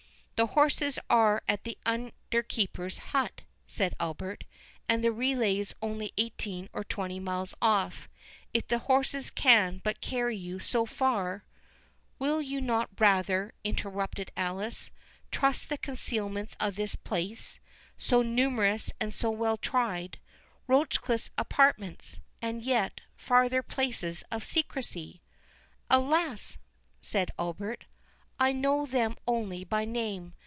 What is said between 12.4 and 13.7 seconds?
you not rather,"